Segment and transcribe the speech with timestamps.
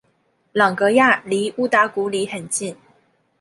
[0.51, 2.75] 朗格亚离乌达古里很近。